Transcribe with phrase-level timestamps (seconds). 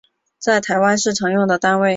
[0.39, 1.89] 在台湾是常用的单位